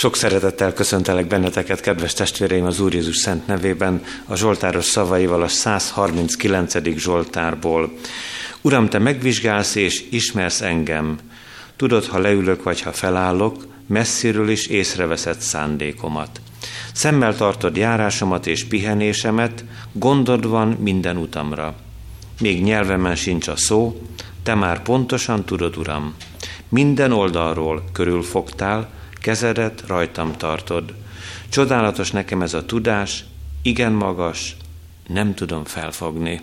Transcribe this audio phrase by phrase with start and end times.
[0.00, 5.48] Sok szeretettel köszöntelek benneteket, kedves testvéreim, az Úr Jézus Szent nevében, a Zsoltáros szavaival a
[5.48, 6.96] 139.
[6.96, 7.92] Zsoltárból.
[8.60, 11.18] Uram, Te megvizsgálsz és ismersz engem.
[11.76, 16.40] Tudod, ha leülök vagy ha felállok, messziről is észreveszed szándékomat.
[16.92, 21.74] Szemmel tartod járásomat és pihenésemet, gondod van minden utamra.
[22.40, 24.00] Még nyelvemen sincs a szó,
[24.42, 26.14] te már pontosan tudod, Uram.
[26.68, 30.94] Minden oldalról körülfogtál, kezedet rajtam tartod.
[31.48, 33.24] Csodálatos nekem ez a tudás,
[33.62, 34.56] igen magas,
[35.06, 36.40] nem tudom felfogni.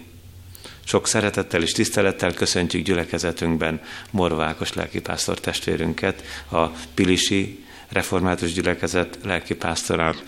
[0.84, 10.24] Sok szeretettel és tisztelettel köszöntjük gyülekezetünkben Morvákos lelkipásztor testvérünket, a Pilisi Református Gyülekezet lelkipásztorát.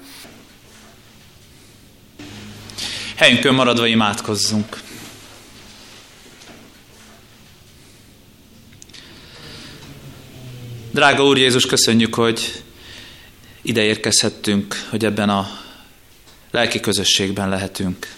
[3.16, 4.88] Helyünkön maradva imádkozzunk.
[10.99, 12.63] Drága Úr Jézus, köszönjük, hogy
[13.62, 15.49] ide érkezhettünk, hogy ebben a
[16.52, 18.14] lelki közösségben lehetünk.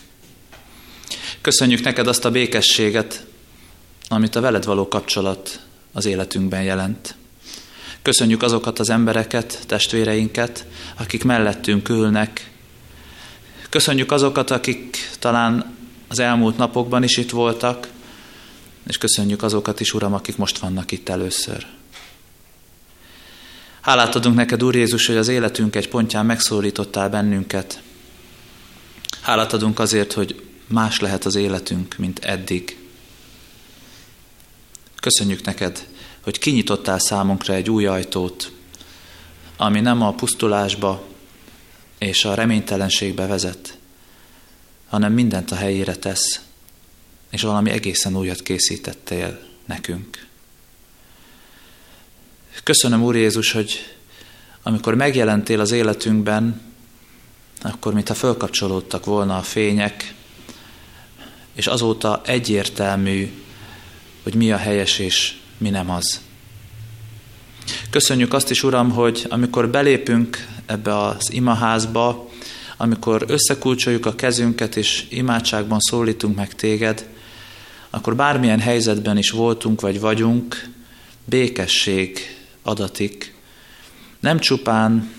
[1.41, 3.25] Köszönjük neked azt a békességet,
[4.07, 5.59] amit a veled való kapcsolat
[5.93, 7.15] az életünkben jelent.
[8.01, 10.65] Köszönjük azokat az embereket, testvéreinket,
[10.97, 12.51] akik mellettünk ülnek.
[13.69, 15.75] Köszönjük azokat, akik talán
[16.07, 17.87] az elmúlt napokban is itt voltak,
[18.87, 21.80] és köszönjük azokat is, Uram, akik most vannak itt először.
[23.81, 27.81] Hálát adunk neked, Úr Jézus, hogy az életünk egy pontján megszólítottál bennünket.
[29.21, 32.77] Hálát adunk azért, hogy más lehet az életünk, mint eddig.
[34.99, 35.87] Köszönjük neked,
[36.23, 38.51] hogy kinyitottál számunkra egy új ajtót,
[39.57, 41.03] ami nem a pusztulásba
[41.97, 43.77] és a reménytelenségbe vezet,
[44.89, 46.41] hanem mindent a helyére tesz,
[47.29, 50.29] és valami egészen újat készítettél nekünk.
[52.63, 53.95] Köszönöm, Úr Jézus, hogy
[54.63, 56.61] amikor megjelentél az életünkben,
[57.61, 60.13] akkor mintha fölkapcsolódtak volna a fények,
[61.55, 63.31] és azóta egyértelmű,
[64.23, 66.21] hogy mi a helyes és mi nem az.
[67.89, 72.29] Köszönjük azt is, Uram, hogy amikor belépünk ebbe az imaházba,
[72.77, 77.07] amikor összekulcsoljuk a kezünket és imádságban szólítunk meg téged,
[77.89, 80.69] akkor bármilyen helyzetben is voltunk vagy vagyunk,
[81.25, 83.35] békesség adatik.
[84.19, 85.13] Nem csupán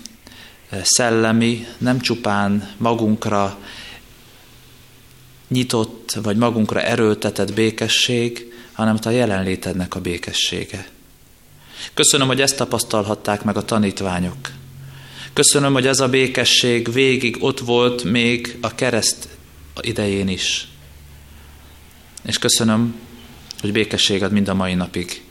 [0.69, 3.59] eh, szellemi, nem csupán magunkra
[5.47, 10.87] nyitott, vagy magunkra erőltetett békesség, hanem a jelenlétednek a békessége.
[11.93, 14.51] Köszönöm, hogy ezt tapasztalhatták meg a tanítványok.
[15.33, 19.27] Köszönöm, hogy ez a békesség végig ott volt még a kereszt
[19.81, 20.67] idején is.
[22.25, 22.95] És köszönöm,
[23.59, 25.23] hogy békességed mind a mai napig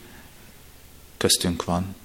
[1.17, 1.95] köztünk van.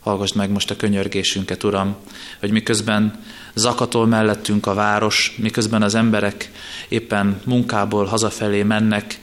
[0.00, 1.96] Hallgassd meg most a könyörgésünket, Uram,
[2.38, 3.24] hogy miközben
[3.54, 6.50] zakatol mellettünk a város, miközben az emberek
[6.88, 9.20] éppen munkából hazafelé mennek,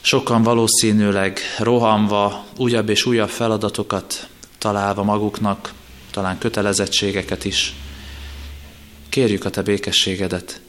[0.00, 4.28] sokan valószínűleg rohanva, újabb és újabb feladatokat
[4.58, 5.72] találva maguknak,
[6.10, 7.74] talán kötelezettségeket is.
[9.08, 10.60] Kérjük a Te békességedet.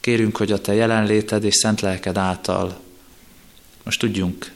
[0.00, 2.84] Kérünk, hogy a Te jelenléted és szent lelked által
[3.86, 4.52] most tudjunk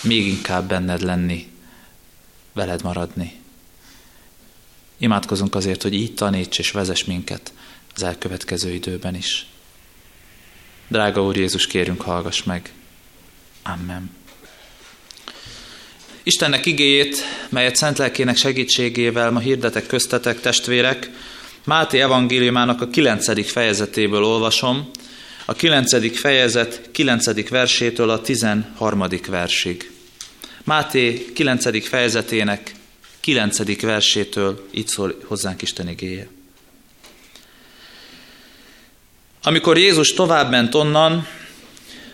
[0.00, 1.48] még inkább benned lenni,
[2.56, 3.32] veled maradni.
[4.98, 7.52] Imádkozunk azért, hogy így taníts és vezess minket
[7.94, 9.46] az elkövetkező időben is.
[10.88, 12.72] Drága Úr Jézus, kérünk, hallgass meg.
[13.62, 14.10] Amen.
[16.22, 17.16] Istennek igéjét,
[17.48, 21.10] melyet szent lelkének segítségével ma hirdetek köztetek, testvérek,
[21.64, 24.90] Máté evangéliumának a kilencedik fejezetéből olvasom,
[25.44, 29.95] a kilencedik fejezet kilencedik versétől a tizenharmadik versig.
[30.66, 31.88] Máté 9.
[31.88, 32.74] fejezetének
[33.20, 33.80] 9.
[33.80, 36.28] versétől így szól hozzánk Isten igéje.
[39.42, 41.26] Amikor Jézus tovább ment onnan,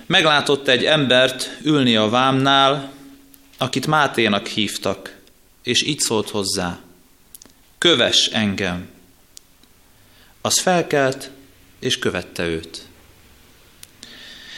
[0.06, 2.92] meglátott egy embert ülni a vámnál,
[3.58, 5.16] akit Máténak hívtak,
[5.62, 6.80] és így szólt hozzá,
[7.78, 8.88] köves engem.
[10.40, 11.30] Az felkelt,
[11.80, 12.82] és követte őt.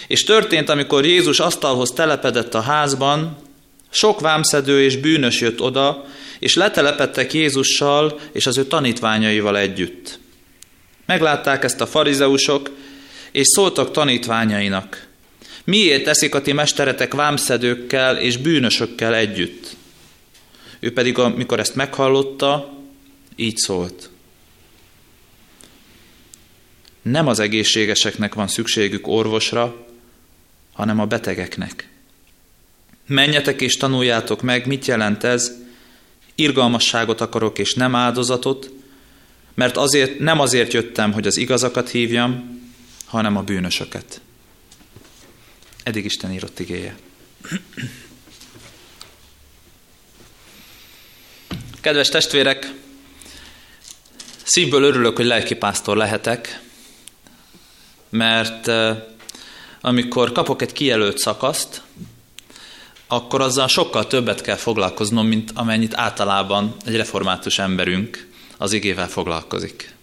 [0.07, 3.53] És történt, amikor Jézus asztalhoz telepedett a házban,
[3.94, 6.05] sok vámszedő és bűnös jött oda,
[6.38, 10.19] és letelepettek Jézussal és az ő tanítványaival együtt.
[11.06, 12.70] Meglátták ezt a farizeusok,
[13.32, 15.06] és szóltak tanítványainak.
[15.64, 19.76] Miért teszik a ti mesteretek vámszedőkkel és bűnösökkel együtt?
[20.81, 22.79] Ő pedig, amikor ezt meghallotta,
[23.37, 24.11] így szólt.
[27.02, 29.87] Nem az egészségeseknek van szükségük orvosra,
[30.73, 31.94] hanem a betegeknek.
[33.06, 35.53] Menjetek és tanuljátok meg, mit jelent ez,
[36.35, 38.71] Irgalmasságot akarok, és nem áldozatot,
[39.55, 42.61] mert azért, nem azért jöttem, hogy az igazakat hívjam,
[43.05, 44.21] hanem a bűnösöket.
[45.83, 46.97] Eddig Isten írott igéje.
[51.81, 52.73] Kedves testvérek,
[54.43, 56.61] szívből örülök, hogy lelkipásztor lehetek,
[58.09, 59.03] mert eh,
[59.81, 61.83] amikor kapok egy kijelölt szakaszt,
[63.15, 68.29] akkor azzal sokkal többet kell foglalkoznom, mint amennyit általában egy református emberünk
[68.59, 69.95] az igével foglalkozik.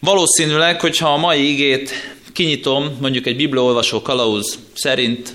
[0.00, 1.90] Valószínűleg, hogyha a mai igét
[2.32, 5.34] kinyitom, mondjuk egy bibliaolvasó kalauz szerint,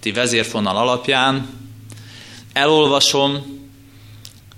[0.00, 1.48] ti vezérfonal alapján,
[2.52, 3.58] elolvasom,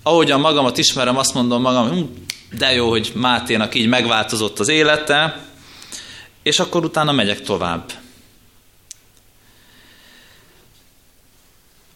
[0.03, 2.03] ahogyan magamat ismerem, azt mondom magam, hm,
[2.59, 5.45] de jó, hogy Máténak így megváltozott az élete,
[6.43, 7.93] és akkor utána megyek tovább.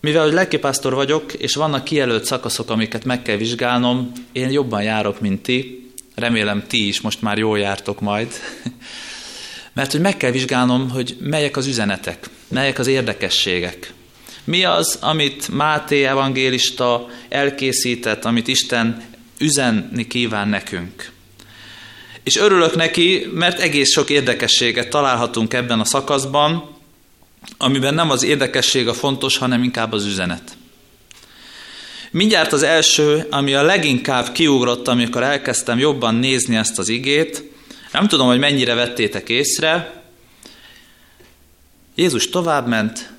[0.05, 5.21] Mivel hogy lelkipásztor vagyok, és vannak kijelölt szakaszok, amiket meg kell vizsgálnom, én jobban járok,
[5.21, 5.91] mint ti.
[6.15, 8.33] Remélem ti is most már jól jártok majd.
[9.75, 13.93] Mert hogy meg kell vizsgálnom, hogy melyek az üzenetek, melyek az érdekességek.
[14.45, 19.05] Mi az, amit Máté evangélista elkészített, amit Isten
[19.39, 21.13] üzenni kíván nekünk.
[22.23, 26.74] És örülök neki, mert egész sok érdekességet találhatunk ebben a szakaszban,
[27.59, 30.57] amiben nem az érdekesség a fontos, hanem inkább az üzenet.
[32.11, 37.43] Mindjárt az első, ami a leginkább kiugrott, amikor elkezdtem jobban nézni ezt az igét,
[37.93, 40.03] nem tudom, hogy mennyire vettétek észre,
[41.95, 43.13] Jézus továbbment,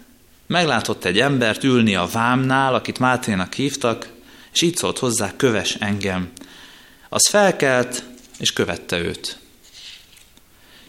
[0.47, 4.09] meglátott egy embert ülni a vámnál, akit Máténak hívtak,
[4.53, 6.31] és így szólt hozzá, köves engem.
[7.09, 8.03] Az felkelt,
[8.37, 9.37] és követte őt.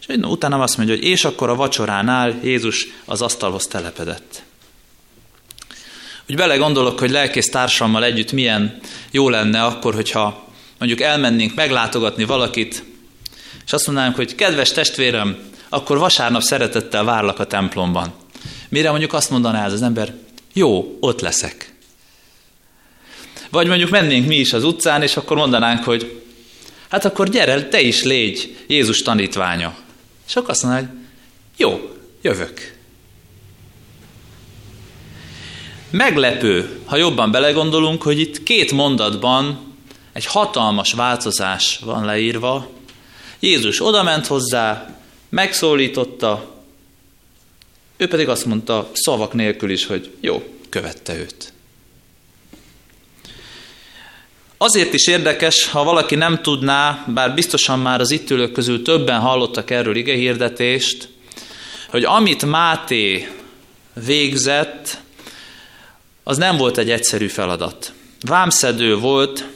[0.07, 4.41] És utána azt mondja, hogy és akkor a vacsoránál Jézus az asztalhoz telepedett.
[6.29, 8.79] Úgy belegondolok, hogy lelkész társammal együtt milyen
[9.11, 12.83] jó lenne akkor, hogyha mondjuk elmennénk meglátogatni valakit,
[13.65, 15.37] és azt mondanánk, hogy kedves testvérem,
[15.69, 18.13] akkor vasárnap szeretettel várlak a templomban.
[18.69, 20.13] Mire mondjuk azt mondaná ez az ember,
[20.53, 21.73] jó, ott leszek.
[23.49, 26.21] Vagy mondjuk mennénk mi is az utcán, és akkor mondanánk, hogy
[26.89, 29.75] hát akkor gyere, te is légy Jézus tanítványa.
[30.27, 30.97] És akkor azt mondaná, hogy
[31.57, 31.89] jó,
[32.21, 32.75] jövök.
[35.89, 39.75] Meglepő, ha jobban belegondolunk, hogy itt két mondatban
[40.13, 42.69] egy hatalmas változás van leírva.
[43.39, 44.97] Jézus odament hozzá,
[45.29, 46.55] megszólította,
[47.97, 51.53] ő pedig azt mondta szavak nélkül is, hogy jó, követte őt.
[54.57, 59.19] Azért is érdekes, ha valaki nem tudná, bár biztosan már az itt ülők közül többen
[59.19, 61.09] hallottak erről igehirdetést,
[61.89, 63.29] hogy amit Máté
[64.05, 64.97] végzett,
[66.23, 67.93] az nem volt egy egyszerű feladat.
[68.21, 69.47] Vámszedő volt,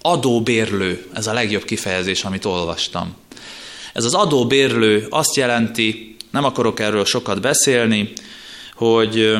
[0.00, 3.16] adóbérlő, ez a legjobb kifejezés, amit olvastam.
[3.92, 8.12] Ez az adóbérlő azt jelenti, nem akarok erről sokat beszélni,
[8.74, 9.36] hogy,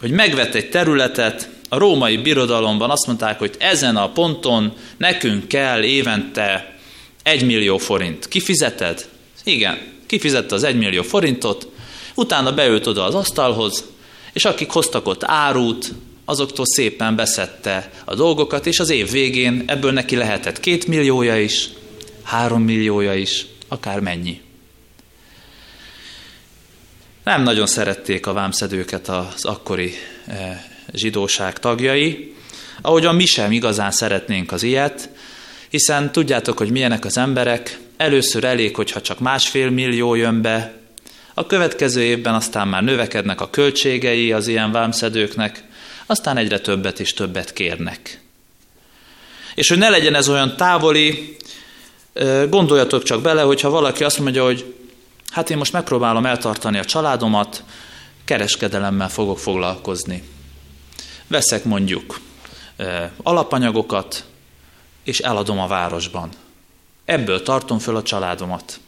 [0.00, 5.82] hogy megvett egy területet, a római birodalomban azt mondták, hogy ezen a ponton nekünk kell
[5.82, 6.76] évente
[7.22, 8.28] egy millió forint.
[8.28, 9.08] Kifizeted?
[9.44, 11.68] Igen, kifizette az egy millió forintot,
[12.14, 13.84] utána beült oda az asztalhoz,
[14.32, 15.92] és akik hoztak ott árut,
[16.24, 21.68] azoktól szépen beszette a dolgokat, és az év végén ebből neki lehetett két milliója is,
[22.22, 24.40] három milliója is, akár mennyi.
[27.26, 29.92] Nem nagyon szerették a vámszedőket az akkori
[30.26, 30.60] eh,
[30.92, 32.34] zsidóság tagjai,
[32.80, 35.08] ahogyan mi sem igazán szeretnénk az ilyet,
[35.68, 40.74] hiszen tudjátok, hogy milyenek az emberek, először elég, hogyha csak másfél millió jön be,
[41.34, 45.64] a következő évben aztán már növekednek a költségei az ilyen vámszedőknek,
[46.06, 48.20] aztán egyre többet és többet kérnek.
[49.54, 51.36] És hogy ne legyen ez olyan távoli,
[52.48, 54.74] gondoljatok csak bele, hogyha valaki azt mondja, hogy
[55.30, 57.62] hát én most megpróbálom eltartani a családomat,
[58.24, 60.22] kereskedelemmel fogok foglalkozni.
[61.26, 62.20] Veszek mondjuk
[63.22, 64.24] alapanyagokat,
[65.04, 66.30] és eladom a városban.
[67.04, 68.80] Ebből tartom föl a családomat.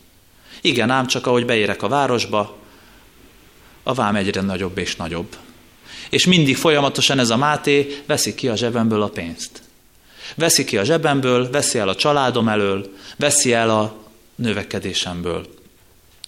[0.60, 2.56] Igen, ám csak ahogy beérek a városba,
[3.82, 5.36] a vám egyre nagyobb és nagyobb.
[6.10, 9.62] És mindig folyamatosan ez a Máté veszi ki a zsebemből a pénzt.
[10.34, 13.96] Veszi ki a zsebemből, veszi el a családom elől, veszi el a
[14.34, 15.57] növekedésemből.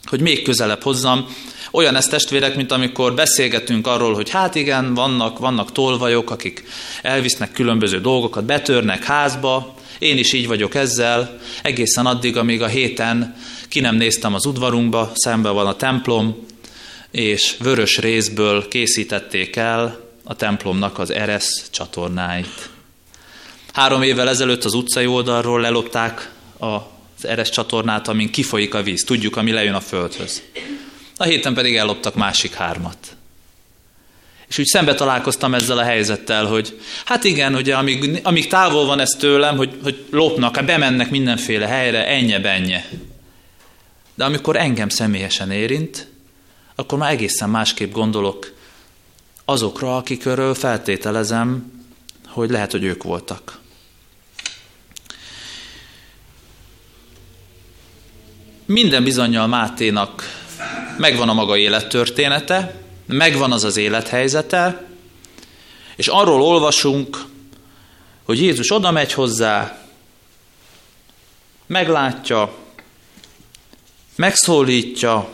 [0.04, 1.26] Hogy még közelebb hozzam,
[1.73, 6.64] olyan ez testvérek, mint amikor beszélgetünk arról, hogy hát igen, vannak, vannak tolvajok, akik
[7.02, 13.37] elvisznek különböző dolgokat, betörnek házba, én is így vagyok ezzel, egészen addig, amíg a héten
[13.69, 16.47] ki nem néztem az udvarunkba, szembe van a templom,
[17.11, 22.71] és vörös részből készítették el a templomnak az Eresz csatornáit.
[23.73, 26.80] Három évvel ezelőtt az utcai oldalról lelopták az
[27.24, 29.04] Eresz csatornát, amin kifolyik a víz.
[29.04, 30.42] Tudjuk, ami lejön a földhöz.
[31.16, 32.96] A héten pedig elloptak másik hármat.
[34.48, 39.00] És úgy szembe találkoztam ezzel a helyzettel, hogy hát igen, ugye amíg, amíg távol van
[39.00, 42.84] ez tőlem, hogy, hogy lopnak, hát bemennek mindenféle helyre, ennyi benye.
[44.14, 46.06] De amikor engem személyesen érint,
[46.74, 48.52] akkor már egészen másképp gondolok
[49.44, 51.72] azokra, akikről feltételezem,
[52.26, 53.58] hogy lehet, hogy ők voltak.
[58.70, 60.22] Minden bizonyal Máténak
[60.98, 62.74] megvan a maga élettörténete,
[63.06, 64.86] megvan az az élethelyzete,
[65.96, 67.24] és arról olvasunk,
[68.24, 69.86] hogy Jézus oda megy hozzá,
[71.66, 72.54] meglátja,
[74.16, 75.28] megszólítja,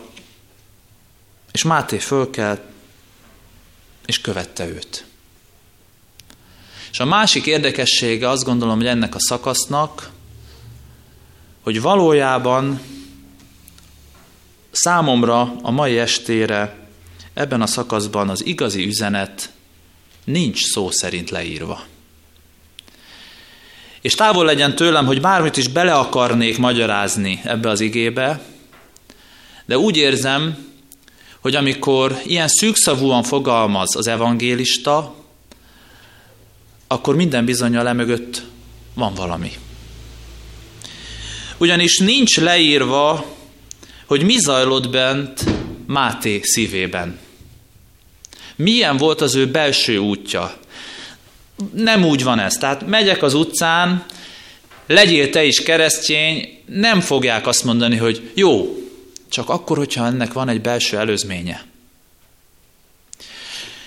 [1.53, 2.61] és Máté fölkelt,
[4.07, 5.05] és követte őt.
[6.91, 10.11] És a másik érdekessége azt gondolom, hogy ennek a szakasznak,
[11.63, 12.81] hogy valójában
[14.77, 16.77] számomra a mai estére
[17.35, 19.51] ebben a szakaszban az igazi üzenet
[20.25, 21.85] nincs szó szerint leírva.
[24.01, 28.41] És távol legyen tőlem, hogy bármit is bele akarnék magyarázni ebbe az igébe,
[29.67, 30.67] de úgy érzem,
[31.41, 35.15] hogy amikor ilyen szűkszavúan fogalmaz az evangélista,
[36.87, 38.43] akkor minden bizonyal lemögött
[38.95, 39.53] van valami.
[41.59, 43.36] Ugyanis nincs leírva,
[44.07, 45.45] hogy mi zajlott bent
[45.87, 47.19] Máté szívében.
[48.57, 50.57] Milyen volt az ő belső útja?
[51.75, 52.55] Nem úgy van ez.
[52.55, 54.07] Tehát megyek az utcán,
[54.87, 58.77] legyél te is keresztény, nem fogják azt mondani, hogy jó,
[59.29, 61.65] csak akkor, hogyha ennek van egy belső előzménye.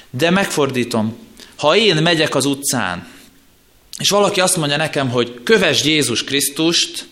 [0.10, 1.18] De megfordítom,
[1.56, 3.08] ha én megyek az utcán,
[4.00, 7.08] és valaki azt mondja nekem, hogy kövesd Jézus Krisztust,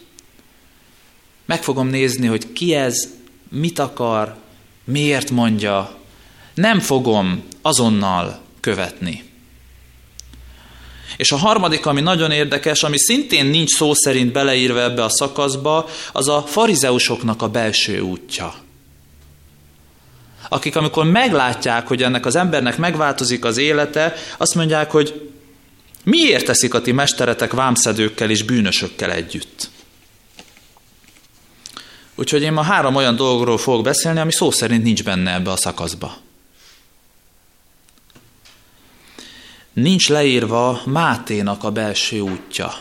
[1.47, 3.07] meg fogom nézni, hogy ki ez,
[3.49, 4.35] mit akar,
[4.83, 5.95] miért mondja,
[6.53, 9.23] nem fogom azonnal követni.
[11.17, 15.89] És a harmadik, ami nagyon érdekes, ami szintén nincs szó szerint beleírva ebbe a szakaszba,
[16.11, 18.53] az a farizeusoknak a belső útja.
[20.49, 25.31] Akik amikor meglátják, hogy ennek az embernek megváltozik az élete, azt mondják, hogy
[26.03, 29.69] miért teszik a ti mesteretek vámszedőkkel és bűnösökkel együtt?
[32.19, 35.57] Úgyhogy én ma három olyan dologról fogok beszélni, ami szó szerint nincs benne ebbe a
[35.57, 36.17] szakaszba.
[39.81, 42.73] nincs leírva Máténak a belső útja.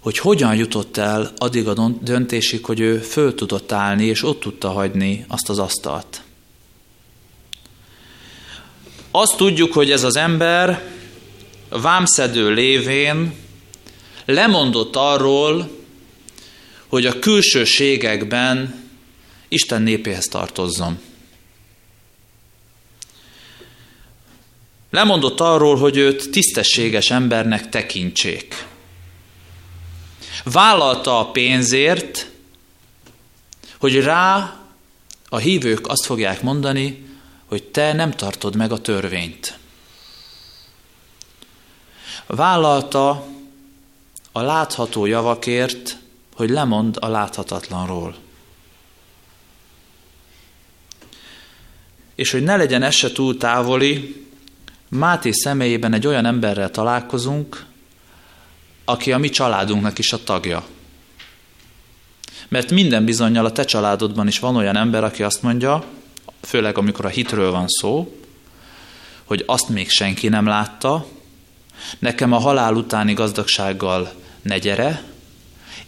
[0.00, 4.70] Hogy hogyan jutott el addig a döntésig, hogy ő föl tudott állni, és ott tudta
[4.70, 6.22] hagyni azt az asztalt.
[9.10, 10.90] Azt tudjuk, hogy ez az ember
[11.68, 13.34] vámszedő lévén
[14.24, 15.70] lemondott arról,
[16.92, 18.84] hogy a külsőségekben
[19.48, 21.00] Isten népéhez tartozzon.
[24.90, 28.66] Lemondott arról, hogy őt tisztességes embernek tekintsék.
[30.44, 32.30] Vállalta a pénzért,
[33.78, 34.60] hogy rá
[35.28, 37.04] a hívők azt fogják mondani,
[37.46, 39.58] hogy te nem tartod meg a törvényt.
[42.26, 43.26] Vállalta
[44.32, 46.00] a látható javakért,
[46.34, 48.14] hogy lemond a láthatatlanról.
[52.14, 54.22] És hogy ne legyen ez se túl távoli,
[54.94, 57.64] Máté személyében egy olyan emberrel találkozunk,
[58.84, 60.64] aki a mi családunknak is a tagja.
[62.48, 65.84] Mert minden bizonyal a te családodban is van olyan ember, aki azt mondja,
[66.40, 68.16] főleg amikor a hitről van szó,
[69.24, 71.06] hogy azt még senki nem látta,
[71.98, 74.12] nekem a halál utáni gazdagsággal
[74.42, 75.02] ne gyere,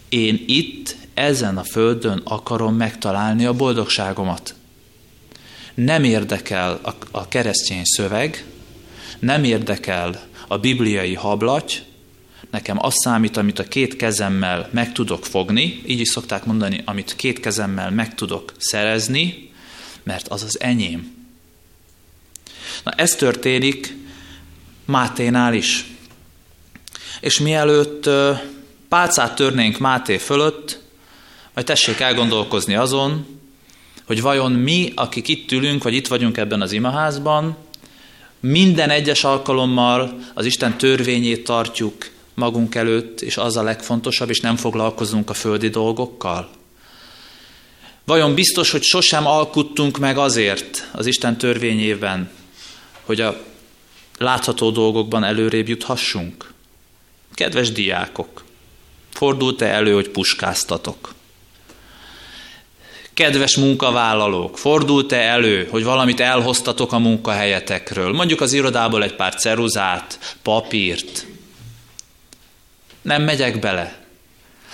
[0.09, 4.55] én itt, ezen a földön akarom megtalálni a boldogságomat.
[5.73, 8.45] Nem érdekel a, a keresztény szöveg,
[9.19, 11.73] nem érdekel a bibliai hablaty,
[12.51, 17.15] nekem az számít, amit a két kezemmel meg tudok fogni, így is szokták mondani, amit
[17.15, 19.51] két kezemmel meg tudok szerezni,
[20.03, 21.13] mert az az enyém.
[22.83, 23.95] Na ez történik
[24.85, 25.85] Máténál is.
[27.19, 28.09] És mielőtt
[28.89, 30.79] pálcát törnénk Máté fölött,
[31.53, 33.25] vagy tessék elgondolkozni azon,
[34.05, 37.57] hogy vajon mi, akik itt ülünk, vagy itt vagyunk ebben az imaházban,
[38.39, 44.55] minden egyes alkalommal az Isten törvényét tartjuk magunk előtt, és az a legfontosabb, és nem
[44.55, 46.49] foglalkozunk a földi dolgokkal?
[48.05, 52.29] Vajon biztos, hogy sosem alkuttunk meg azért az Isten törvényében,
[53.03, 53.41] hogy a
[54.17, 56.53] látható dolgokban előrébb juthassunk?
[57.33, 58.44] Kedves diákok,
[59.15, 61.13] fordult-e elő, hogy puskáztatok?
[63.13, 68.13] Kedves munkavállalók, fordult-e elő, hogy valamit elhoztatok a munkahelyetekről?
[68.13, 71.25] Mondjuk az irodából egy pár ceruzát, papírt.
[73.01, 74.03] Nem megyek bele.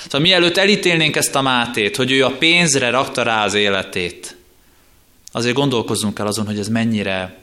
[0.01, 4.35] Szóval mielőtt elítélnénk ezt a Mátét, hogy ő a pénzre rakta rá az életét,
[5.31, 7.37] azért gondolkozzunk el azon, hogy ez mennyire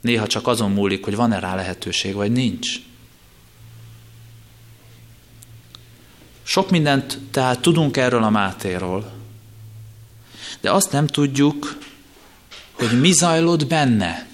[0.00, 2.68] néha csak azon múlik, hogy van-e rá lehetőség, vagy nincs.
[6.48, 9.12] Sok mindent tehát tudunk erről a Mátéról,
[10.60, 11.78] de azt nem tudjuk,
[12.72, 14.26] hogy mi zajlott benne.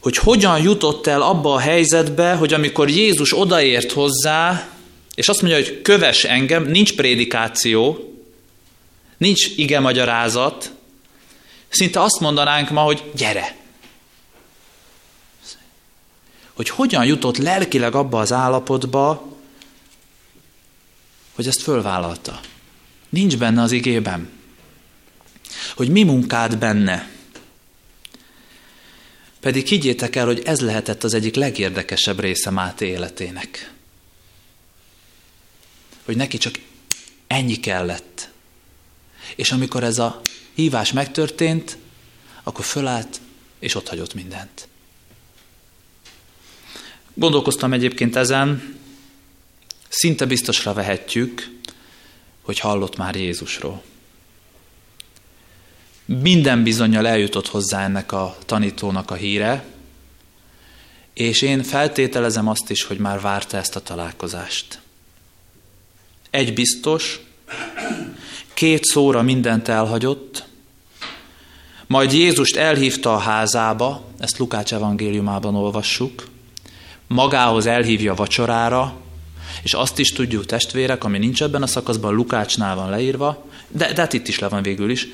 [0.00, 4.68] Hogy hogyan jutott el abba a helyzetbe, hogy amikor Jézus odaért hozzá,
[5.14, 8.14] és azt mondja, hogy köves engem, nincs prédikáció,
[9.16, 10.72] nincs ige magyarázat,
[11.68, 13.56] szinte azt mondanánk ma, hogy gyere.
[16.54, 19.36] Hogy hogyan jutott lelkileg abba az állapotba,
[21.38, 22.40] hogy ezt fölvállalta.
[23.08, 24.30] Nincs benne az igében.
[25.74, 27.10] Hogy mi munkád benne.
[29.40, 33.72] Pedig higgyétek el, hogy ez lehetett az egyik legérdekesebb része Máté életének.
[36.04, 36.58] Hogy neki csak
[37.26, 38.28] ennyi kellett.
[39.36, 40.20] És amikor ez a
[40.54, 41.76] hívás megtörtént,
[42.42, 43.20] akkor fölállt,
[43.58, 44.68] és ott hagyott mindent.
[47.14, 48.78] Gondolkoztam egyébként ezen,
[49.88, 51.50] szinte biztosra vehetjük,
[52.42, 53.82] hogy hallott már Jézusról.
[56.04, 59.64] Minden bizonyal eljutott hozzá ennek a tanítónak a híre,
[61.12, 64.80] és én feltételezem azt is, hogy már várta ezt a találkozást.
[66.30, 67.20] Egy biztos,
[68.54, 70.46] két szóra mindent elhagyott,
[71.86, 76.28] majd Jézust elhívta a házába, ezt Lukács evangéliumában olvassuk,
[77.06, 78.96] magához elhívja vacsorára,
[79.62, 84.00] és azt is tudjuk, testvérek, ami nincs ebben a szakaszban, Lukácsnál van leírva, de, de
[84.00, 85.06] hát itt is le van végül is,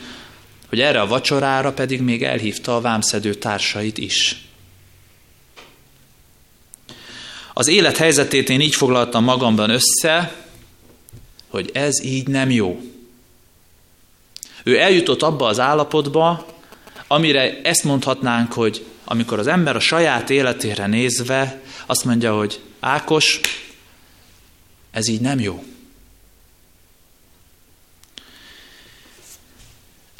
[0.68, 4.44] hogy erre a vacsorára pedig még elhívta a vámszedő társait is.
[7.52, 10.34] Az élet helyzetét én így foglaltam magamban össze,
[11.48, 12.80] hogy ez így nem jó.
[14.62, 16.46] Ő eljutott abba az állapotba,
[17.06, 23.40] amire ezt mondhatnánk, hogy amikor az ember a saját életére nézve azt mondja, hogy Ákos,
[24.94, 25.64] ez így nem jó.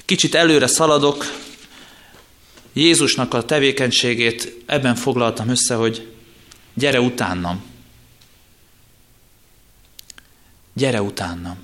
[0.05, 1.25] Kicsit előre szaladok,
[2.73, 6.15] Jézusnak a tevékenységét ebben foglaltam össze, hogy
[6.75, 7.65] gyere utánam.
[10.73, 11.59] Gyere utánam.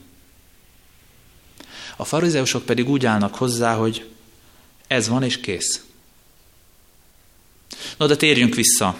[1.96, 4.10] A farizeusok pedig úgy állnak hozzá, hogy
[4.86, 5.84] ez van és kész.
[7.96, 8.96] No, de térjünk vissza.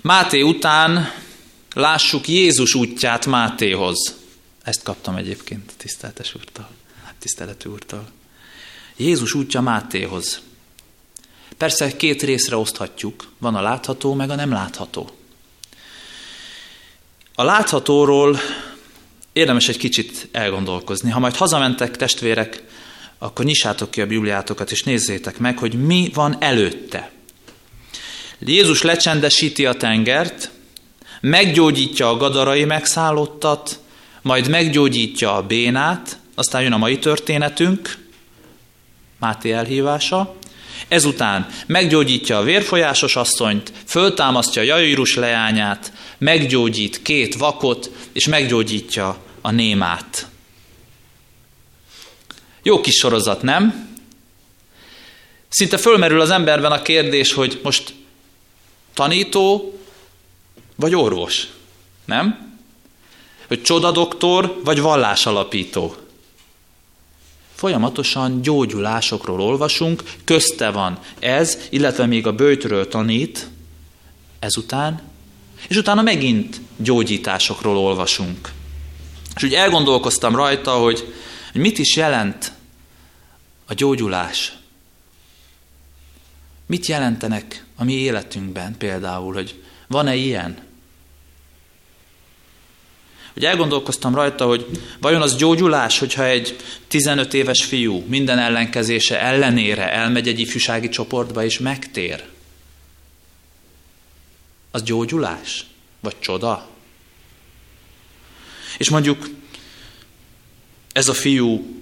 [0.00, 1.21] Máté után
[1.74, 4.16] lássuk Jézus útját Mátéhoz.
[4.62, 6.68] Ezt kaptam egyébként a tiszteltes úrtól,
[7.18, 8.08] tiszteletű úrtól.
[8.96, 10.40] Jézus útja Mátéhoz.
[11.56, 15.10] Persze két részre oszthatjuk, van a látható, meg a nem látható.
[17.34, 18.40] A láthatóról
[19.32, 21.10] érdemes egy kicsit elgondolkozni.
[21.10, 22.62] Ha majd hazamentek testvérek,
[23.18, 27.10] akkor nyissátok ki a Bibliátokat, és nézzétek meg, hogy mi van előtte.
[28.38, 30.50] Jézus lecsendesíti a tengert,
[31.22, 33.80] meggyógyítja a gadarai megszállottat,
[34.22, 38.00] majd meggyógyítja a bénát, aztán jön a mai történetünk,
[39.18, 40.34] Máté elhívása,
[40.88, 50.26] ezután meggyógyítja a vérfolyásos asszonyt, föltámasztja Jairus leányát, meggyógyít két vakot, és meggyógyítja a némát.
[52.62, 53.90] Jó kis sorozat, nem?
[55.48, 57.94] Szinte fölmerül az emberben a kérdés, hogy most
[58.94, 59.78] tanító
[60.82, 61.48] vagy orvos,
[62.04, 62.56] nem?
[63.48, 65.94] Hogy csodadoktor vagy vallásalapító.
[67.54, 73.48] Folyamatosan gyógyulásokról olvasunk, közte van ez, illetve még a bőtről tanít,
[74.38, 75.02] ezután,
[75.68, 78.52] és utána megint gyógyításokról olvasunk.
[79.34, 81.14] És úgy elgondolkoztam rajta, hogy
[81.52, 82.52] hogy mit is jelent
[83.66, 84.52] a gyógyulás.
[86.66, 90.58] Mit jelentenek a mi életünkben például, hogy van-e ilyen?
[93.32, 94.66] Hogy elgondolkoztam rajta, hogy
[95.00, 96.56] vajon az gyógyulás, hogyha egy
[96.88, 102.24] 15 éves fiú minden ellenkezése ellenére elmegy egy ifjúsági csoportba és megtér.
[104.70, 105.66] Az gyógyulás?
[106.00, 106.68] Vagy csoda?
[108.78, 109.28] És mondjuk
[110.92, 111.80] ez a fiú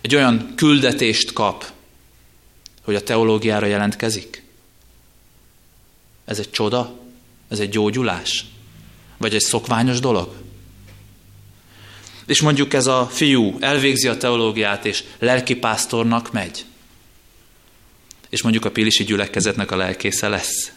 [0.00, 1.64] egy olyan küldetést kap,
[2.82, 4.42] hogy a teológiára jelentkezik?
[6.24, 6.98] Ez egy csoda?
[7.48, 8.44] Ez egy gyógyulás?
[9.18, 10.34] Vagy egy szokványos dolog?
[12.26, 16.64] És mondjuk ez a fiú elvégzi a teológiát, és lelkipásztornak megy.
[18.28, 20.72] És mondjuk a pilisi gyülekezetnek a lelkésze lesz.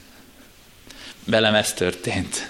[1.25, 2.49] Velem ez történt.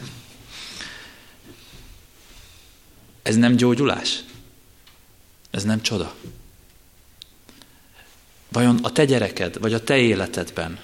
[3.22, 4.20] Ez nem gyógyulás?
[5.52, 6.16] Ez nem csoda?
[8.52, 10.80] Vajon a te gyereked, vagy a te életedben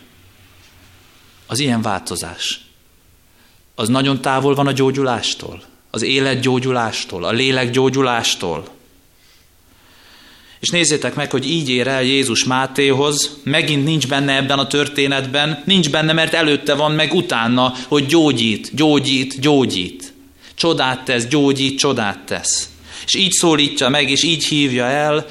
[1.46, 2.67] az ilyen változás,
[3.80, 8.68] az nagyon távol van a gyógyulástól, az élet gyógyulástól, a lélek gyógyulástól.
[10.60, 15.64] És nézzétek meg, hogy így ér el Jézus Mátéhoz, megint nincs benne ebben a történetben,
[15.66, 20.14] nincs benne, mert előtte van, meg utána, hogy gyógyít, gyógyít, gyógyít.
[20.56, 22.70] Csodát tesz, gyógyít, csodát tesz.
[23.06, 25.28] És így szólítja meg, és így hívja el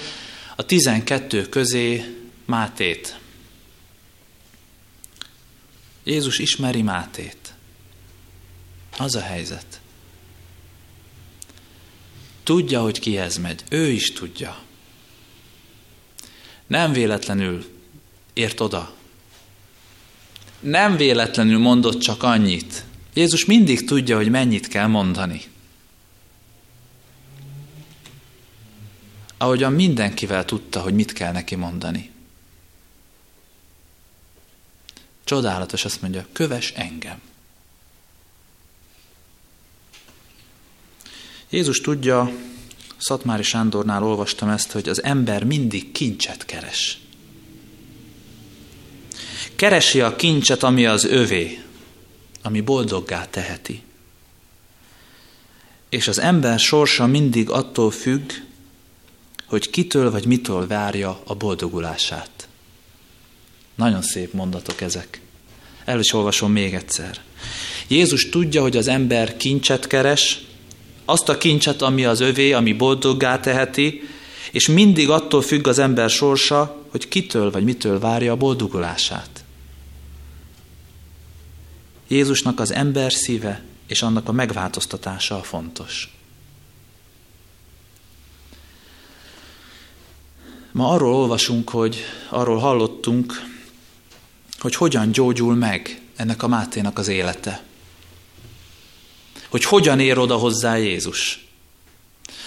[0.56, 2.04] a tizenkettő közé
[2.44, 3.18] Mátét.
[6.04, 7.45] Jézus ismeri Mátét.
[8.98, 9.80] Az a helyzet.
[12.42, 13.64] Tudja, hogy kihez megy.
[13.70, 14.59] Ő is tudja.
[16.66, 17.66] Nem véletlenül
[18.32, 18.94] ért oda.
[20.61, 22.85] Nem véletlenül mondott csak annyit.
[23.14, 25.42] Jézus mindig tudja, hogy mennyit kell mondani.
[29.37, 32.11] Ahogyan mindenkivel tudta, hogy mit kell neki mondani.
[35.24, 37.20] Csodálatos, azt mondja, köves engem.
[41.50, 42.32] Jézus tudja,
[42.96, 46.98] Szatmári Sándornál olvastam ezt, hogy az ember mindig kincset keres.
[49.56, 51.61] Keresi a kincset, ami az övé,
[52.42, 53.82] ami boldoggá teheti.
[55.88, 58.32] És az ember sorsa mindig attól függ,
[59.46, 62.48] hogy kitől vagy mitől várja a boldogulását.
[63.74, 65.20] Nagyon szép mondatok ezek.
[65.85, 67.20] El is olvasom még egyszer.
[67.88, 70.46] Jézus tudja, hogy az ember kincset keres,
[71.06, 74.02] azt a kincset, ami az övé, ami boldoggá teheti,
[74.50, 79.44] és mindig attól függ az ember sorsa, hogy kitől vagy mitől várja a boldogulását.
[82.08, 86.10] Jézusnak az ember szíve és annak a megváltoztatása a fontos.
[90.72, 91.96] Ma arról olvasunk, hogy
[92.28, 93.42] arról hallottunk,
[94.58, 97.65] hogy hogyan gyógyul meg ennek a Máténak az élete.
[99.48, 101.46] Hogy hogyan ér oda hozzá Jézus.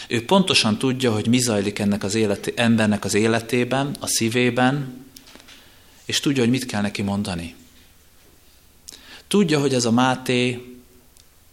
[0.07, 5.05] Ő pontosan tudja, hogy mi zajlik ennek az életi, embernek az életében, a szívében,
[6.05, 7.55] és tudja, hogy mit kell neki mondani.
[9.27, 10.63] Tudja, hogy ez a Máté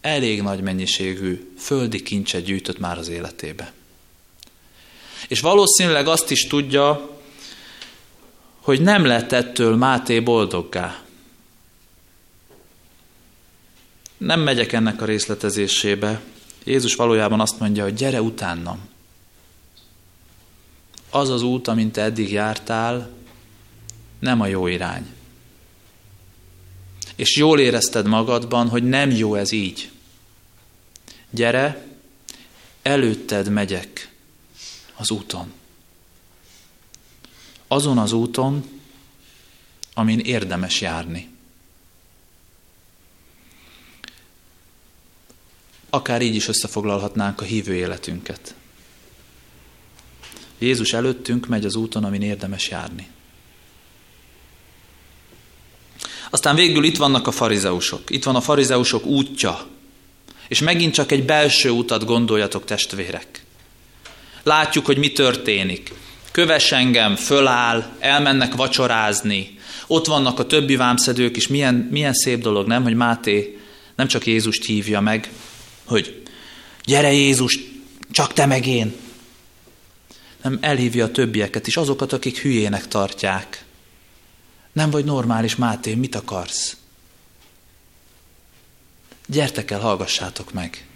[0.01, 3.73] elég nagy mennyiségű földi kincset gyűjtött már az életébe.
[5.27, 7.19] És valószínűleg azt is tudja,
[8.61, 11.06] hogy nem lett ettől Máté boldoggá.
[14.17, 16.21] Nem megyek ennek a részletezésébe.
[16.63, 18.79] Jézus valójában azt mondja, hogy gyere utánam.
[21.09, 23.09] Az az út, amint te eddig jártál,
[24.19, 25.05] nem a jó irány.
[27.15, 29.91] És jól érezted magadban, hogy nem jó ez így.
[31.29, 31.85] Gyere,
[32.81, 34.11] előtted megyek
[34.95, 35.53] az úton
[37.67, 38.69] azon az úton,
[39.93, 41.29] amin érdemes járni.
[45.97, 48.55] Akár így is összefoglalhatnánk a hívő életünket.
[50.57, 53.07] Jézus előttünk megy az úton, amin érdemes járni.
[56.29, 58.09] Aztán végül itt vannak a farizeusok.
[58.09, 59.65] Itt van a farizeusok útja.
[60.47, 63.43] És megint csak egy belső utat gondoljatok, testvérek.
[64.43, 65.93] Látjuk, hogy mi történik
[66.31, 72.67] köves engem, föláll, elmennek vacsorázni, ott vannak a többi vámszedők is, milyen, milyen szép dolog,
[72.67, 73.59] nem, hogy Máté
[73.95, 75.29] nem csak Jézust hívja meg,
[75.87, 76.23] hogy
[76.85, 77.59] gyere Jézus,
[78.11, 78.95] csak te meg én,
[80.41, 83.65] nem elhívja a többieket is, azokat, akik hülyének tartják.
[84.73, 86.77] Nem vagy normális, Máté, mit akarsz?
[89.25, 90.87] Gyertek el, hallgassátok meg.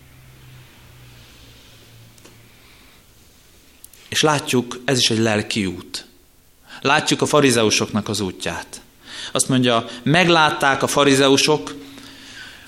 [4.10, 6.06] És látjuk, ez is egy lelki út.
[6.82, 8.82] Látjuk a farizeusoknak az útját.
[9.32, 11.76] Azt mondja, meglátták a farizeusok,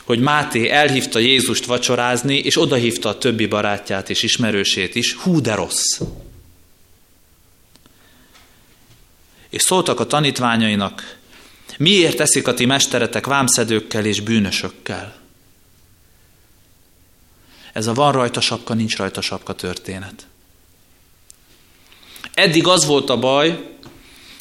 [0.04, 5.13] hogy Máté elhívta Jézust vacsorázni, és odahívta a többi barátját és ismerősét is.
[5.13, 6.00] Hú, de rossz!
[9.50, 11.18] És szóltak a tanítványainak,
[11.78, 15.22] miért teszik a ti mesteretek vámszedőkkel és bűnösökkel?
[17.74, 20.28] Ez a van rajta sapka, nincs rajta sapka történet.
[22.34, 23.72] Eddig az volt a baj,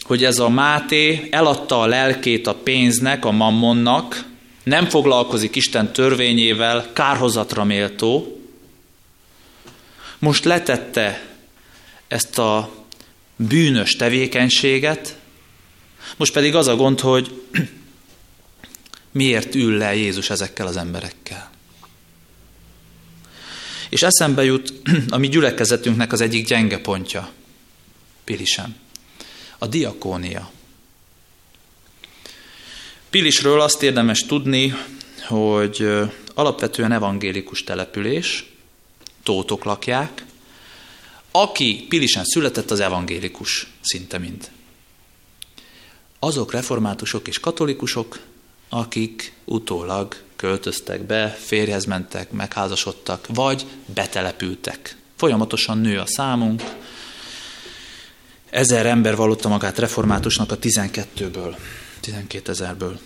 [0.03, 4.25] hogy ez a Máté eladta a lelkét a pénznek, a mammonnak,
[4.63, 8.41] nem foglalkozik Isten törvényével, kárhozatra méltó,
[10.19, 11.31] most letette
[12.09, 12.71] ezt a
[13.37, 15.17] bűnös tevékenységet,
[16.17, 17.43] most pedig az a gond, hogy
[19.13, 21.51] miért ül le Jézus ezekkel az emberekkel.
[23.89, 24.73] És eszembe jut
[25.09, 27.31] a mi gyülekezetünknek az egyik gyenge pontja,
[28.25, 28.77] Pilisem,
[29.59, 30.51] a diakónia.
[33.13, 34.75] Pilisről azt érdemes tudni,
[35.29, 35.89] hogy
[36.35, 38.53] alapvetően evangélikus település,
[39.23, 40.25] tótok lakják,
[41.31, 44.51] aki Pilisen született, az evangélikus szinte mind.
[46.19, 48.19] Azok reformátusok és katolikusok,
[48.69, 54.97] akik utólag költöztek be, férjhez mentek, megházasodtak, vagy betelepültek.
[55.17, 56.63] Folyamatosan nő a számunk.
[58.51, 61.55] Ezer ember vallotta magát reformátusnak a 12-ből,
[62.03, 63.01] 12 ezerből.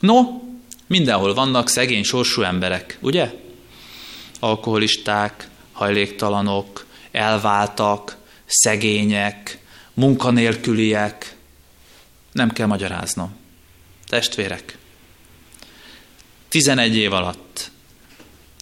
[0.00, 0.20] No,
[0.86, 3.32] mindenhol vannak szegény sorsú emberek, ugye?
[4.40, 9.58] Alkoholisták, hajléktalanok, elváltak, szegények,
[9.94, 11.36] munkanélküliek.
[12.32, 13.36] Nem kell magyaráznom.
[14.06, 14.78] Testvérek,
[16.48, 17.70] 11 év alatt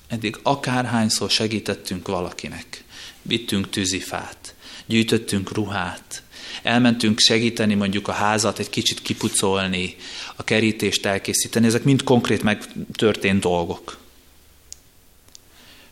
[0.09, 2.85] eddig akárhányszor segítettünk valakinek.
[3.23, 4.55] Vittünk tűzifát,
[4.87, 6.23] gyűjtöttünk ruhát,
[6.63, 9.97] elmentünk segíteni mondjuk a házat egy kicsit kipucolni,
[10.37, 13.99] a kerítést elkészíteni, ezek mind konkrét megtörtént dolgok.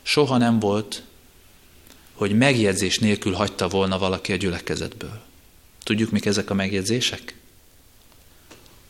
[0.02, 1.02] Soha nem volt,
[2.14, 5.20] hogy megjegyzés nélkül hagyta volna valaki a gyülekezetből.
[5.82, 7.34] Tudjuk, mik ezek a megjegyzések?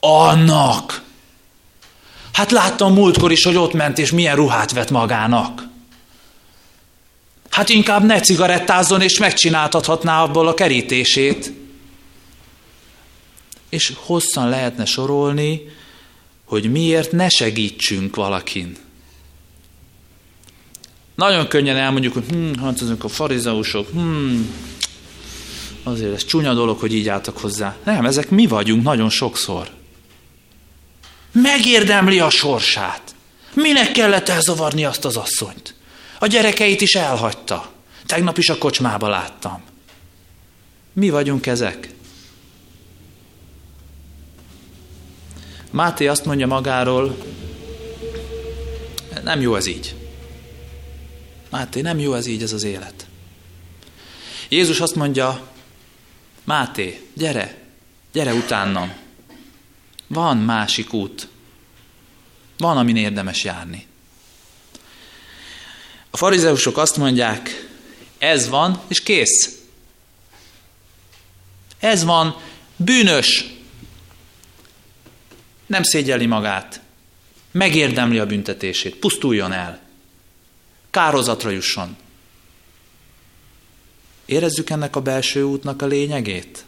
[0.01, 1.03] Annak!
[2.33, 5.67] Hát láttam múltkor is, hogy ott ment, és milyen ruhát vett magának.
[7.51, 11.53] Hát inkább ne cigarettázzon, és megcsináltathatná abból a kerítését.
[13.69, 15.63] És hosszan lehetne sorolni,
[16.45, 18.77] hogy miért ne segítsünk valakin.
[21.15, 24.41] Nagyon könnyen elmondjuk, hogy hm, hát ezek a farizeusok, hm,
[25.83, 27.77] azért ez csúnya dolog, hogy így álltak hozzá.
[27.85, 29.71] Nem, ezek mi vagyunk nagyon sokszor.
[31.33, 33.15] Megérdemli a sorsát.
[33.55, 35.75] Minek kellett elzavarni azt az asszonyt?
[36.19, 37.73] A gyerekeit is elhagyta.
[38.07, 39.63] Tegnap is a kocsmába láttam.
[40.93, 41.89] Mi vagyunk ezek?
[45.71, 47.17] Máté azt mondja magáról,
[49.23, 49.95] nem jó ez így.
[51.51, 53.07] Máté, nem jó ez így, ez az élet.
[54.49, 55.49] Jézus azt mondja,
[56.45, 57.59] Máté, gyere,
[58.13, 58.93] gyere utánam.
[60.07, 61.29] Van másik út.
[62.59, 63.87] Van, amin érdemes járni.
[66.11, 67.69] A farizeusok azt mondják,
[68.19, 69.59] ez van, és kész.
[71.79, 72.37] Ez van,
[72.77, 73.45] bűnös.
[75.69, 76.81] Nem szégyeli magát.
[77.51, 78.97] Megérdemli a büntetését.
[78.97, 79.81] Pusztuljon el.
[80.91, 81.97] Kározatra jusson.
[84.25, 86.65] Érezzük ennek a belső útnak a lényegét?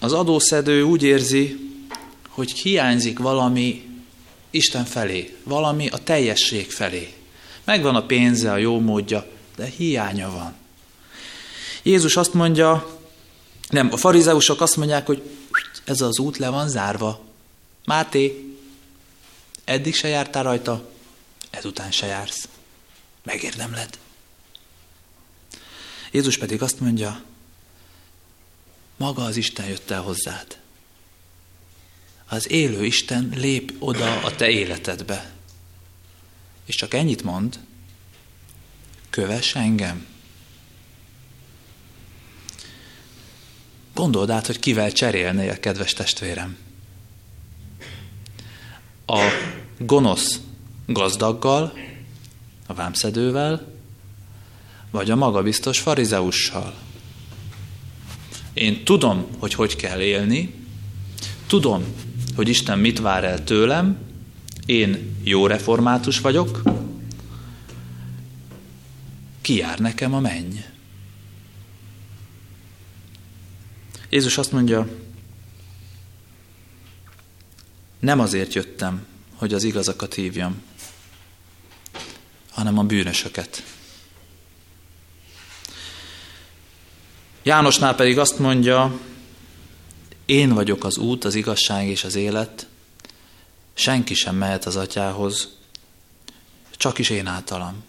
[0.00, 1.58] Az adószedő úgy érzi,
[2.28, 3.90] hogy hiányzik valami
[4.50, 7.12] Isten felé, valami a teljesség felé.
[7.64, 10.54] Megvan a pénze, a jó módja, de hiánya van.
[11.82, 13.00] Jézus azt mondja,
[13.72, 15.22] nem, a farizeusok azt mondják, hogy
[15.84, 17.24] ez az út le van zárva.
[17.84, 18.54] Máté,
[19.64, 20.90] eddig se jártál rajta,
[21.50, 22.48] ezután se jársz.
[23.22, 23.98] Megérdemled.
[26.10, 27.22] Jézus pedig azt mondja,
[28.96, 30.58] maga az Isten jött el hozzád.
[32.26, 35.32] Az élő Isten lép oda a te életedbe.
[36.64, 37.58] És csak ennyit mond,
[39.10, 40.06] kövess engem.
[44.02, 46.56] Gondold át, hogy kivel cserélnél, kedves testvérem.
[49.06, 49.20] A
[49.78, 50.40] gonosz
[50.86, 51.72] gazdaggal,
[52.66, 53.66] a vámszedővel,
[54.90, 56.74] vagy a magabiztos farizeussal.
[58.52, 60.54] Én tudom, hogy hogy kell élni,
[61.46, 61.84] tudom,
[62.36, 63.98] hogy Isten mit vár el tőlem,
[64.66, 66.62] én jó református vagyok,
[69.40, 70.71] ki jár nekem a menny?
[74.12, 74.88] Jézus azt mondja,
[77.98, 80.62] nem azért jöttem, hogy az igazakat hívjam,
[82.50, 83.62] hanem a bűnösöket.
[87.42, 89.00] Jánosnál pedig azt mondja,
[90.24, 92.66] én vagyok az út, az igazság és az élet,
[93.74, 95.48] senki sem mehet az atyához,
[96.70, 97.84] csak is én általam.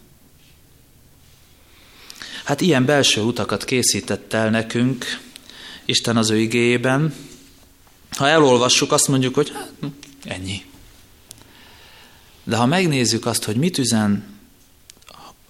[2.44, 5.32] Hát ilyen belső utakat készített el nekünk
[5.84, 7.14] Isten az ő igéjében.
[8.10, 9.72] Ha elolvassuk, azt mondjuk, hogy hát,
[10.24, 10.64] ennyi.
[12.44, 14.34] De ha megnézzük azt, hogy mit üzen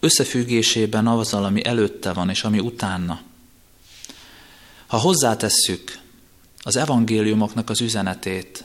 [0.00, 3.20] összefüggésében azzal, ami előtte van, és ami utána,
[4.86, 5.98] ha hozzátesszük
[6.62, 8.64] az evangéliumoknak az üzenetét,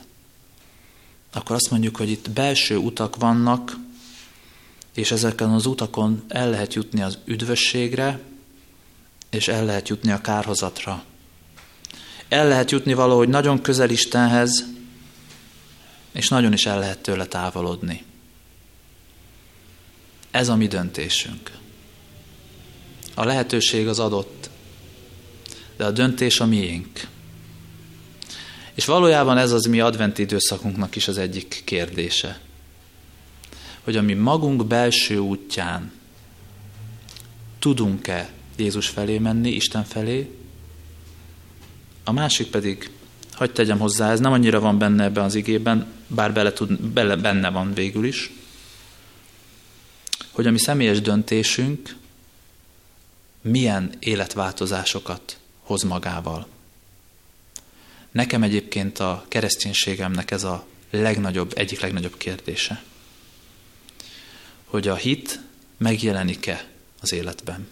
[1.32, 3.76] akkor azt mondjuk, hogy itt belső utak vannak,
[4.94, 8.20] és ezeken az utakon el lehet jutni az üdvösségre,
[9.30, 11.04] és el lehet jutni a kárhozatra.
[12.30, 14.64] El lehet jutni valahogy nagyon közel Istenhez,
[16.12, 18.04] és nagyon is el lehet tőle távolodni.
[20.30, 21.50] Ez a mi döntésünk.
[23.14, 24.50] A lehetőség az adott,
[25.76, 27.08] de a döntés a miénk.
[28.74, 32.40] És valójában ez az mi adventi időszakunknak is az egyik kérdése.
[33.80, 35.92] Hogy a mi magunk belső útján
[37.58, 40.39] tudunk-e Jézus felé menni, Isten felé,
[42.10, 42.90] a másik pedig,
[43.32, 47.16] hagyd tegyem hozzá, ez nem annyira van benne ebben az igében, bár bele tud, bele,
[47.16, 48.30] benne van végül is,
[50.30, 51.96] hogy a mi személyes döntésünk
[53.40, 56.46] milyen életváltozásokat hoz magával.
[58.10, 62.82] Nekem egyébként a kereszténységemnek ez a legnagyobb, egyik legnagyobb kérdése.
[64.64, 65.40] Hogy a hit
[65.76, 66.68] megjelenik-e
[67.00, 67.68] az életben?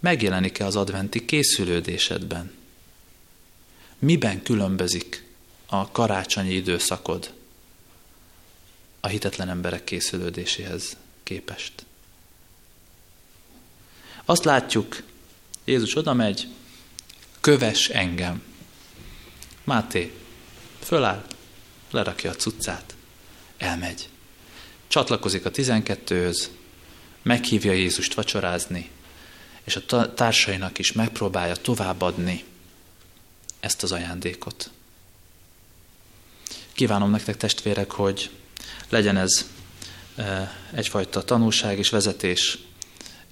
[0.00, 2.60] Megjelenik-e az adventi készülődésedben?
[4.04, 5.24] Miben különbözik
[5.66, 7.34] a karácsonyi időszakod
[9.00, 11.72] a hitetlen emberek készülődéséhez képest?
[14.24, 15.02] Azt látjuk,
[15.64, 16.48] Jézus oda megy,
[17.40, 18.42] köves engem.
[19.64, 20.12] Máté,
[20.78, 21.26] föláll,
[21.90, 22.94] lerakja a cuccát,
[23.56, 24.08] elmegy.
[24.88, 26.50] Csatlakozik a tizenkettőhöz,
[27.22, 28.90] meghívja Jézust vacsorázni,
[29.64, 32.44] és a társainak is megpróbálja továbbadni
[33.62, 34.70] ezt az ajándékot.
[36.72, 38.30] Kívánom nektek testvérek, hogy
[38.88, 39.50] legyen ez
[40.16, 42.58] e, egyfajta tanulság és vezetés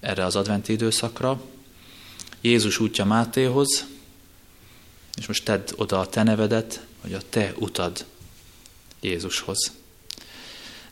[0.00, 1.42] erre az adventi időszakra.
[2.40, 3.84] Jézus útja Mátéhoz,
[5.14, 8.04] és most tedd oda a te nevedet, hogy a te utad
[9.00, 9.72] Jézushoz.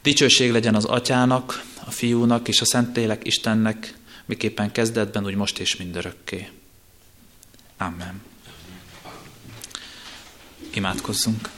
[0.03, 5.77] Dicsőség legyen az atyának, a fiúnak és a Szentlélek Istennek, miképpen kezdetben, úgy most és
[5.77, 6.51] mindörökké.
[7.77, 8.23] Amen.
[10.79, 11.51] Imádkozzunk.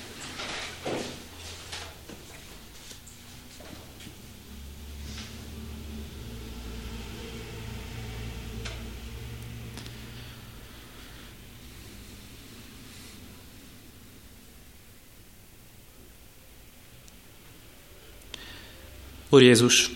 [19.29, 19.91] Úr Jézus,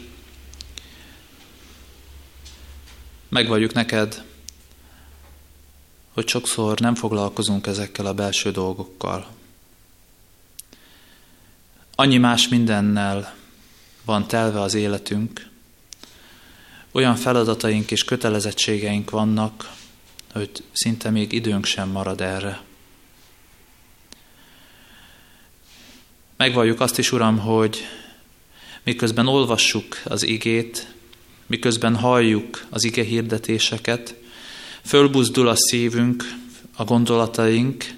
[3.29, 4.34] megvalljuk neked,
[6.15, 9.27] hogy sokszor nem foglalkozunk ezekkel a belső dolgokkal.
[11.95, 13.35] Annyi más mindennel
[14.05, 15.49] van telve az életünk,
[16.93, 19.73] olyan feladataink és kötelezettségeink vannak,
[20.33, 22.63] hogy szinte még időnk sem marad erre.
[26.37, 27.81] Megvalljuk azt is, Uram, hogy
[28.83, 30.95] miközben olvassuk az igét,
[31.47, 34.15] miközben halljuk az ige hirdetéseket,
[34.85, 36.25] fölbuzdul a szívünk,
[36.77, 37.95] a gondolataink,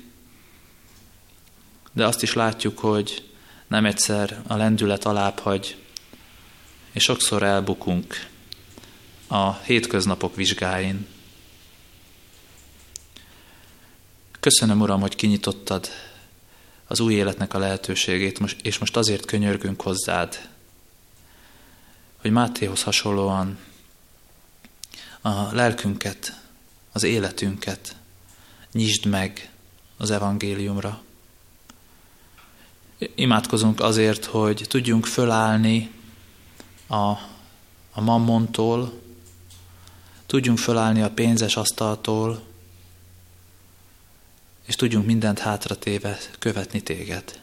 [1.92, 3.30] de azt is látjuk, hogy
[3.66, 5.76] nem egyszer a lendület alább hagy,
[6.92, 8.26] és sokszor elbukunk
[9.28, 11.06] a hétköznapok vizsgáin.
[14.40, 15.88] Köszönöm, Uram, hogy kinyitottad
[16.86, 20.48] az új életnek a lehetőségét, és most azért könyörgünk hozzád,
[22.20, 23.58] hogy Mátéhoz hasonlóan
[25.20, 26.45] a lelkünket,
[26.96, 27.96] az életünket
[28.72, 29.50] nyisd meg
[29.96, 31.02] az evangéliumra.
[33.14, 35.90] Imádkozunk azért, hogy tudjunk fölállni
[36.86, 37.10] a,
[37.92, 39.00] a mammontól,
[40.26, 42.42] tudjunk fölállni a pénzes asztaltól,
[44.66, 47.40] és tudjunk mindent hátratéve követni téged.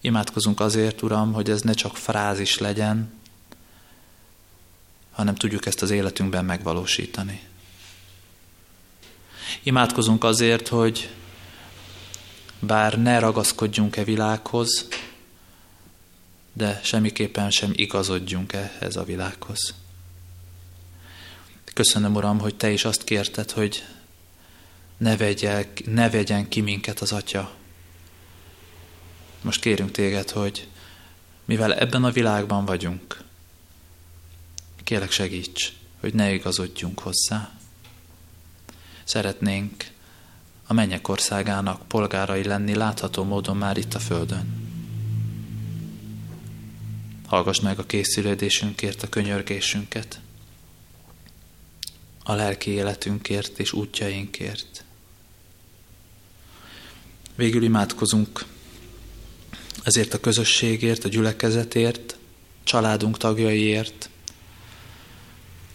[0.00, 3.12] Imádkozunk azért, Uram, hogy ez ne csak frázis legyen,
[5.14, 7.40] hanem tudjuk ezt az életünkben megvalósítani.
[9.62, 11.10] Imádkozunk azért, hogy
[12.58, 14.88] bár ne ragaszkodjunk-e világhoz,
[16.52, 19.74] de semmiképpen sem igazodjunk ehhez a világhoz.
[21.74, 23.84] Köszönöm, Uram, hogy Te is azt kérted, hogy
[24.96, 27.54] ne, vegyel, ne vegyen ki minket az Atya,
[29.44, 30.68] most kérünk téged, hogy
[31.44, 33.23] mivel ebben a világban vagyunk,
[34.84, 37.58] Kélek segíts, hogy ne igazodjunk hozzá.
[39.04, 39.90] Szeretnénk
[40.66, 44.62] a mennyek országának polgárai lenni látható módon már itt a Földön.
[47.26, 50.20] Hallgass meg a készülődésünkért, a könyörgésünket,
[52.24, 54.84] a lelki életünkért és útjainkért.
[57.34, 58.44] Végül imádkozunk
[59.82, 62.16] ezért a közösségért, a gyülekezetért,
[62.64, 64.08] családunk tagjaiért.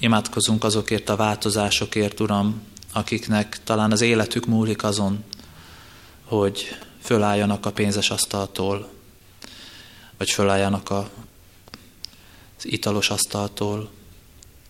[0.01, 2.61] Imádkozunk azokért a változásokért, Uram,
[2.93, 5.23] akiknek talán az életük múlik azon,
[6.23, 8.89] hogy fölálljanak a pénzes asztaltól,
[10.17, 11.09] vagy fölálljanak a,
[12.57, 13.89] az italos asztaltól,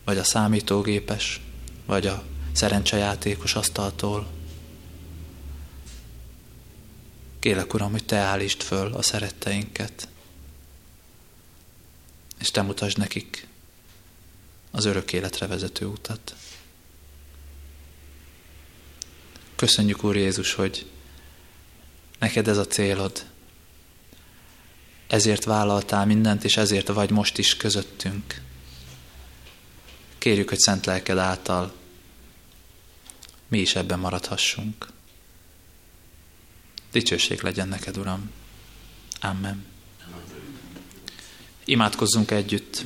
[0.05, 1.41] vagy a számítógépes,
[1.85, 4.27] vagy a szerencsejátékos asztaltól.
[7.39, 10.07] Kélek, Uram, hogy Te állítsd föl a szeretteinket,
[12.39, 13.48] és Te mutasd nekik
[14.71, 16.35] az örök életre vezető utat.
[19.55, 20.85] Köszönjük, Úr Jézus, hogy
[22.19, 23.25] neked ez a célod.
[25.07, 28.41] Ezért vállaltál mindent, és ezért vagy most is közöttünk.
[30.17, 31.73] Kérjük, hogy szent lelked által
[33.49, 34.87] mi is ebben maradhassunk.
[36.91, 38.31] Dicsőség legyen neked, Uram.
[39.19, 39.65] Amen.
[41.65, 42.85] Imádkozzunk együtt.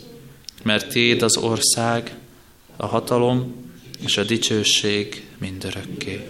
[0.63, 2.15] mert Téd az ország,
[2.77, 6.27] a hatalom és a dicsőség mindörökké.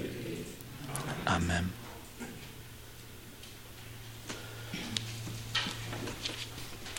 [1.24, 1.72] Amen.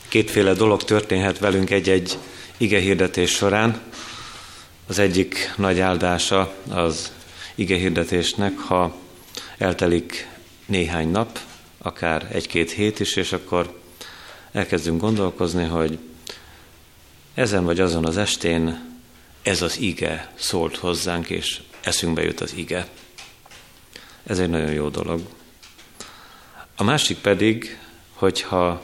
[0.09, 2.19] Kétféle dolog történhet velünk egy-egy
[2.57, 3.81] ige hirdetés során.
[4.87, 7.13] Az egyik nagy áldása az
[7.55, 8.97] ige hirdetésnek, ha
[9.59, 10.29] eltelik
[10.67, 11.39] néhány nap,
[11.79, 13.81] akár egy-két hét is, és akkor
[14.53, 15.99] elkezdünk gondolkozni, hogy
[17.35, 18.91] ezen vagy azon az estén
[19.43, 22.89] ez az ige szólt hozzánk, és eszünkbe jut az ige.
[24.23, 25.21] Ez egy nagyon jó dolog.
[26.77, 27.79] A másik pedig,
[28.13, 28.83] hogyha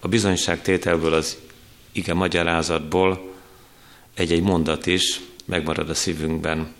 [0.00, 1.36] a bizonyságtételből, az
[1.92, 3.32] ige magyarázatból
[4.14, 6.74] egy-egy mondat is megmarad a szívünkben.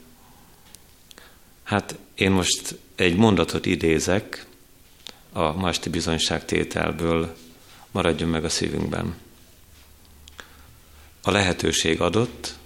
[1.62, 4.46] Hát én most egy mondatot idézek
[5.32, 7.36] a Masti bizonyságtételből,
[7.90, 9.14] maradjon meg a szívünkben.
[11.22, 12.58] A lehetőség adott,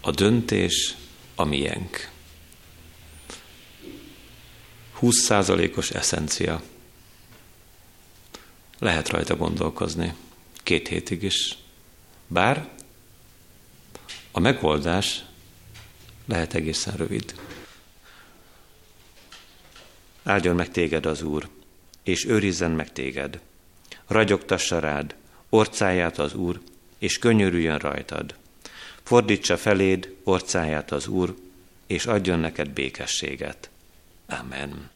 [0.00, 0.94] a döntés
[1.34, 2.10] a miénk.
[5.00, 6.62] 20%-os eszencia.
[8.78, 10.14] Lehet rajta gondolkozni.
[10.62, 11.56] Két hétig is.
[12.26, 12.68] Bár
[14.30, 15.24] a megoldás
[16.26, 17.34] lehet egészen rövid.
[20.22, 21.48] Áldjon meg téged az Úr,
[22.02, 23.40] és őrizzen meg téged.
[24.06, 25.14] Ragyogtassa rád,
[25.48, 26.60] orcáját az Úr,
[26.98, 28.34] és könyörüljön rajtad.
[29.02, 31.34] Fordítsa feléd orcáját az Úr,
[31.86, 33.70] és adjon neked békességet.
[34.26, 34.90] Amen.